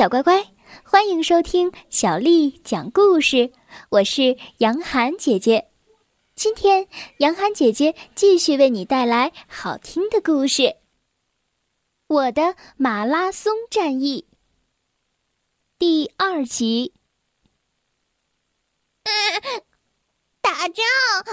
[0.00, 3.52] 小乖乖，欢迎收听小丽讲故事。
[3.90, 5.70] 我是杨涵姐姐，
[6.34, 6.88] 今天
[7.18, 10.62] 杨涵姐姐继续为你带来好听的故事
[12.06, 14.26] 《我的马拉松战役》
[15.78, 16.94] 第二集。
[20.40, 20.82] 打仗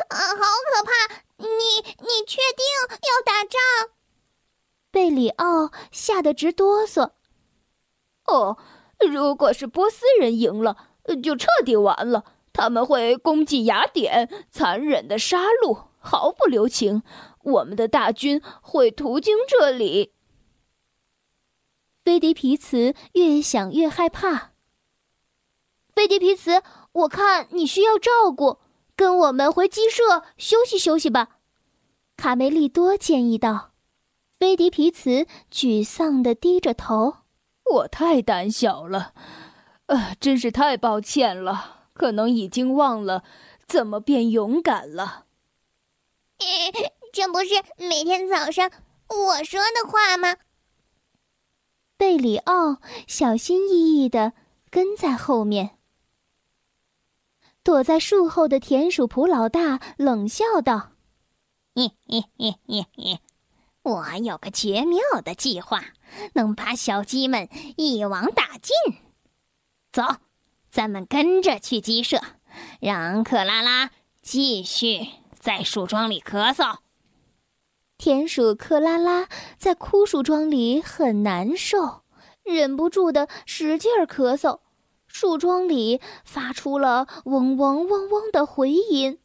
[0.09, 0.43] 啊，好
[0.73, 1.23] 可怕！
[1.37, 1.47] 你
[1.99, 3.91] 你确定要打仗？
[4.91, 7.13] 贝里奥吓得直哆嗦。
[8.27, 8.57] 哦，
[8.99, 10.77] 如果是波斯人赢了，
[11.23, 12.23] 就彻底完了。
[12.53, 17.03] 他们会攻击雅典，残忍的杀戮，毫不留情。
[17.43, 20.13] 我们的大军会途经这里。
[22.03, 24.53] 菲迪皮茨越想越害怕。
[25.93, 28.59] 菲迪皮茨，我看你需要照顾，
[28.95, 31.37] 跟我们回鸡舍休息休息吧。
[32.15, 33.71] 卡梅利多建议道。
[34.39, 37.17] 菲迪皮茨沮丧地低着头。
[37.73, 39.13] 我太胆小了，
[39.87, 41.75] 呃，真是太抱歉了。
[41.93, 43.23] 可能已经忘了
[43.67, 45.25] 怎么变勇敢了。
[47.11, 48.69] 这不是每天早上
[49.07, 50.37] 我说的话吗？
[51.97, 54.33] 贝里奥小心翼翼的
[54.69, 55.79] 跟在后面。
[57.63, 60.91] 躲在树后的田鼠普老大冷笑道
[61.73, 63.19] ：“嘿嘿嘿嘿嘿。”
[63.87, 65.81] 我有个绝妙的计划，
[66.33, 68.75] 能把小鸡们一网打尽。
[69.93, 70.03] 走，
[70.69, 72.19] 咱们跟着去鸡舍，
[72.81, 75.07] 让克拉拉继续
[75.39, 76.79] 在树桩里咳嗽。
[77.97, 82.03] 田鼠克拉拉在枯树桩里很难受，
[82.43, 84.59] 忍不住的使劲儿咳嗽，
[85.07, 89.19] 树桩里发出了嗡嗡嗡嗡的回音。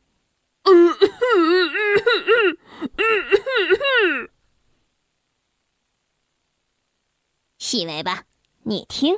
[7.73, 8.25] 细尾巴，
[8.65, 9.17] 你听，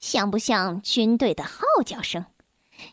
[0.00, 2.26] 像不像军队的号角声？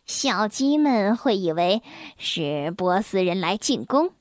[0.06, 1.82] 小鸡们会以为
[2.20, 4.12] 是波斯人来进攻，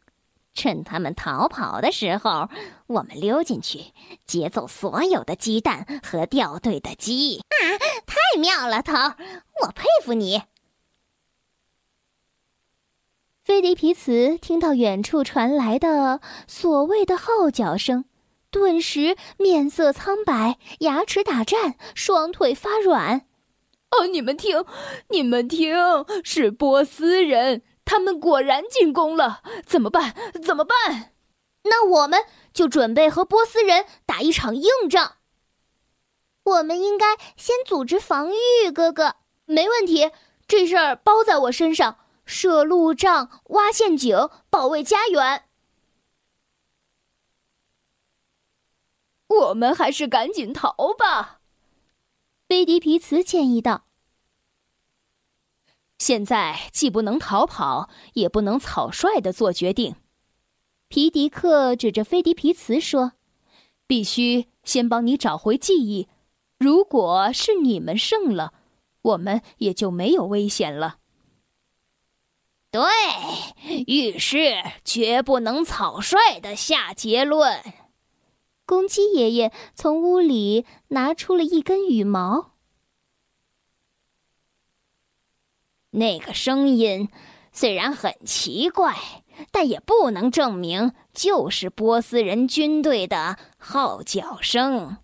[0.54, 2.48] 趁他们逃跑的时候，
[2.86, 3.92] 我们溜进去
[4.24, 7.40] 劫走所有的鸡蛋和掉队的鸡。
[7.40, 7.60] 啊，
[8.06, 10.40] 太妙了，头，我佩服你。
[13.44, 18.06] 菲迪皮茨听到远处传来的所谓的号角声。
[18.56, 23.26] 顿时面色苍白，牙齿打颤，双腿发软。
[23.90, 24.64] 哦，你们听，
[25.10, 25.76] 你们听，
[26.24, 29.42] 是波斯人，他们果然进攻了。
[29.66, 30.14] 怎么办？
[30.42, 31.12] 怎么办？
[31.64, 32.24] 那我们
[32.54, 35.16] 就准备和波斯人打一场硬仗。
[36.44, 39.16] 我们应该先组织防御，哥哥。
[39.44, 40.10] 没问题，
[40.48, 41.98] 这事儿包在我身上。
[42.24, 44.16] 设路障，挖陷阱，
[44.48, 45.42] 保卫家园。
[49.28, 51.40] 我们还是赶紧逃吧，
[52.48, 53.84] 菲迪皮茨建议道。
[55.98, 59.96] 现在既不能逃跑，也不能草率的做决定。
[60.88, 63.14] 皮迪克指着菲迪皮茨说
[63.88, 66.08] ：“必须先帮你找回记忆。
[66.58, 68.52] 如果是你们胜了，
[69.02, 70.98] 我们也就没有危险了。”
[72.70, 72.82] 对，
[73.86, 77.62] 遇事绝不能草率的下结论。
[78.66, 82.52] 公鸡爷爷从屋里拿出了一根羽毛。
[85.90, 87.08] 那个声音
[87.52, 94.98] 虽然很奇怪，但也不能证明就是波斯人军队的号角声。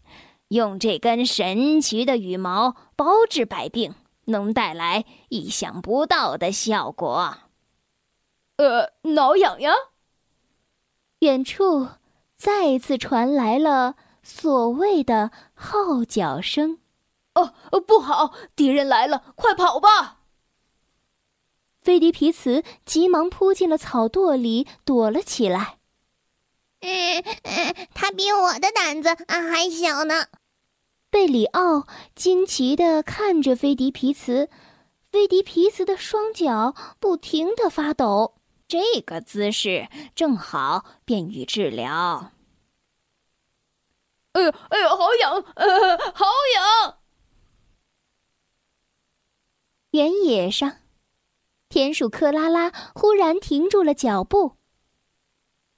[0.48, 3.94] 用这根神奇的羽毛包治百病，
[4.26, 7.38] 能带来意想不到的效果。
[8.56, 9.74] 呃，挠痒痒。
[11.20, 11.88] 远处。
[12.42, 13.94] 再次传来了
[14.24, 16.80] 所谓的号角声。
[17.34, 17.54] 哦，
[17.86, 18.34] 不好！
[18.56, 20.22] 敌人来了，快跑吧！
[21.80, 25.78] 菲迪皮茨急忙扑进了草垛里，躲了起来。
[26.80, 30.26] 嗯嗯，他比我的胆子还小呢。
[31.10, 31.86] 贝里奥
[32.16, 34.50] 惊奇的看着菲迪皮茨，
[35.12, 38.34] 菲迪皮茨的双脚不停的发抖。
[38.72, 42.32] 这个姿势正好便于治疗。
[44.32, 46.24] 哎呦哎呦，好痒，呃，好
[46.54, 46.98] 痒！
[49.90, 50.78] 原野上，
[51.68, 54.56] 田鼠克拉拉忽然停住了脚步。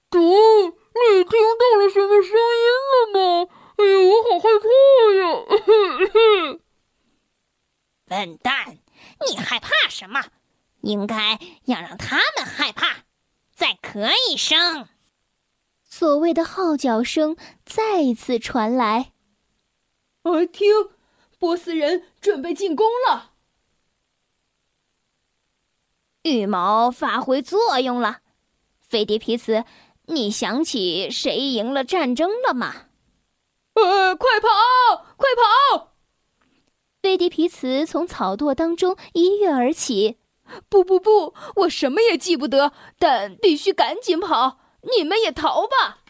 [0.09, 3.51] 主，你听到了什么声音了吗？
[3.77, 4.69] 哎呦，我好害怕
[5.19, 6.59] 呀！
[8.07, 8.79] 笨蛋，
[9.29, 10.23] 你害怕什么？
[10.85, 13.05] 应该要让他们害怕，
[13.55, 14.89] 再咳一声。
[15.83, 19.13] 所谓的号角声再次传来。
[20.23, 20.69] 哎，听，
[21.39, 23.33] 波斯人准备进攻了。
[26.23, 28.21] 羽毛发挥作用了，
[28.81, 29.65] 菲迪皮茨，
[30.07, 32.87] 你想起谁赢了战争了吗？
[33.75, 34.49] 呃，快跑，
[35.17, 35.95] 快跑！
[37.03, 40.17] 菲迪皮茨从草垛当中一跃而起。
[40.69, 44.59] 不不不，我什么也记不得，但必须赶紧跑！
[44.83, 46.03] 你们也逃吧。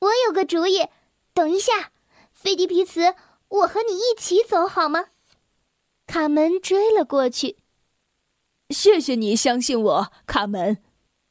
[0.00, 0.88] 我有个主意，
[1.32, 1.92] 等一下，
[2.32, 3.14] 菲迪皮茨，
[3.48, 5.06] 我和你一起走好吗？
[6.06, 7.58] 卡门追了过去。
[8.70, 10.82] 谢谢你相信我，卡门。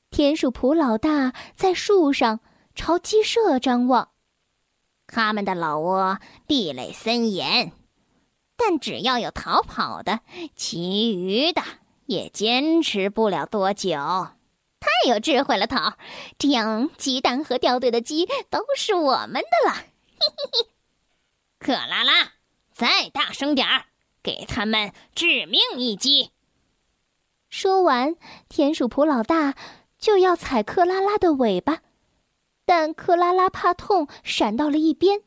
[0.10, 2.40] 田鼠普老大在树上
[2.74, 4.12] 朝鸡舍张望。
[5.08, 7.74] 他们的老窝壁垒森严，
[8.60, 10.20] 但只要有逃跑的，
[10.54, 11.64] 其余的
[12.08, 13.98] 也坚持不了多久。
[14.82, 15.78] 太有智慧了，头！
[16.38, 19.74] 这样鸡蛋和掉队的鸡都是我们的了。
[19.74, 20.70] 嘿嘿嘿，
[21.58, 22.34] 克拉拉，
[22.74, 23.86] 再大声点儿！
[24.22, 26.32] 给他们致命一击！
[27.50, 28.18] 说完，
[28.50, 29.56] 田鼠普老大
[29.98, 31.80] 就要踩克拉拉的尾巴，
[32.66, 35.22] 但克拉拉怕痛，闪到了一边。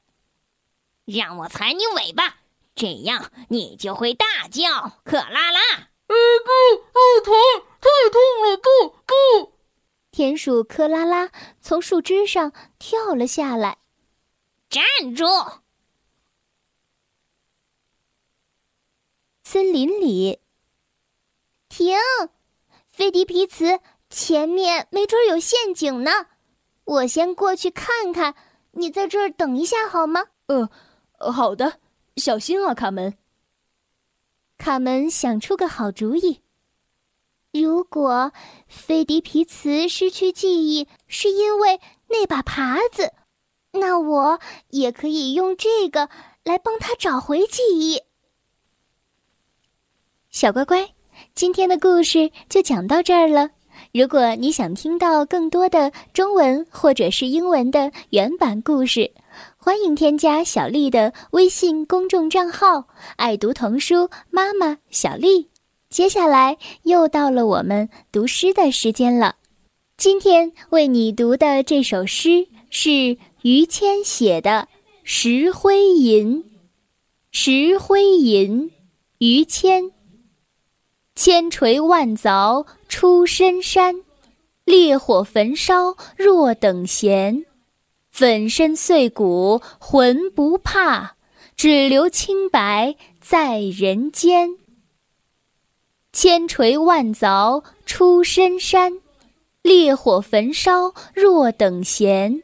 [1.05, 2.42] 让我踩你尾巴，
[2.75, 5.61] 这样你就会大叫，克拉拉！
[6.07, 6.15] 哎
[6.45, 7.35] 不，好疼，
[7.81, 8.57] 太痛了！
[8.57, 9.53] 不不！
[10.11, 11.31] 田鼠克拉拉
[11.61, 13.79] 从树枝上跳了下来，
[14.69, 14.85] 站
[15.15, 15.25] 住！
[19.45, 20.41] 森林里，
[21.69, 21.97] 停！
[22.89, 23.81] 菲迪皮茨，
[24.11, 26.27] 前面没准有陷阱呢。
[26.85, 28.35] 我先过去看看，
[28.73, 30.27] 你在这儿等一下好吗？
[30.47, 30.69] 嗯，
[31.33, 31.81] 好的，
[32.17, 33.17] 小心啊，卡门。
[34.59, 36.41] 卡门想出个好主意。
[37.53, 38.33] 如果
[38.67, 43.13] 菲迪皮茨失去记忆是因为那把耙子，
[43.73, 46.09] 那我也可以用这个
[46.45, 48.03] 来帮他找回记忆。
[50.31, 50.95] 小乖乖，
[51.35, 53.51] 今天的故事就讲到这儿了。
[53.93, 59.11] 如果你想听到更多的中文或者是英文的原版故事，
[59.57, 62.87] 欢迎添加小丽的微信公众账号
[63.17, 65.49] “爱读童书妈妈小丽”。
[65.91, 69.37] 接下来又到了我们读诗的时间了。
[69.99, 74.51] 今天为你读的这首诗是于谦写的
[75.05, 76.43] 《石灰吟》。
[77.31, 78.71] 石灰吟，
[79.19, 79.91] 于谦。
[81.15, 84.03] 千锤万凿出深山，
[84.65, 87.45] 烈火焚烧若等闲。
[88.11, 91.17] 粉身碎骨浑不怕，
[91.55, 94.57] 只留清白在人间。
[96.13, 98.99] 千锤万凿出深山，
[99.61, 102.43] 烈火焚烧若等闲。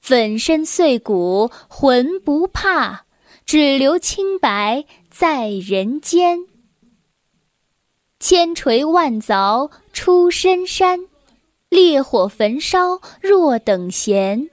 [0.00, 3.06] 粉身碎骨浑不怕，
[3.46, 6.46] 只留清白在人间。
[8.26, 11.08] 千锤万凿出深山，
[11.68, 14.48] 烈火焚烧若等闲。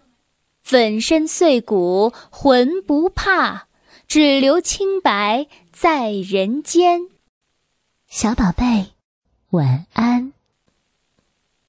[0.62, 3.68] 粉身碎骨浑不怕，
[4.10, 7.08] 只留清白在人间。
[8.10, 8.88] 小宝贝，
[9.52, 10.34] 晚安。